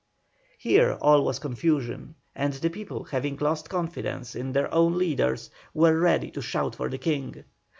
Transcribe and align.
Here 0.57 0.93
all 0.99 1.23
was 1.23 1.37
confusion; 1.37 2.15
and 2.33 2.53
the 2.55 2.71
people 2.71 3.03
having 3.03 3.37
lost 3.37 3.69
confidence 3.69 4.33
in 4.33 4.51
their 4.53 4.73
own 4.73 4.97
leaders 4.97 5.51
were 5.75 5.95
ready 5.99 6.31
to 6.31 6.41
shout 6.41 6.75
for 6.75 6.89
the 6.89 6.97
King. 6.97 7.43